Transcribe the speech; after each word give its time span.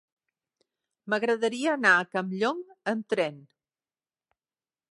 M'agradaria 1.13 1.69
anar 1.77 1.91
a 1.97 2.07
Campllong 2.15 2.63
amb 2.93 3.15
tren. 3.15 3.37